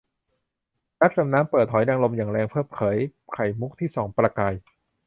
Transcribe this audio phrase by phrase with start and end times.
[1.01, 2.97] นักดำน้ำเปิดหอยนางรมอย่างแรงเพื่อเผย
[3.33, 4.53] ไข่มุกที่ส่องประกาย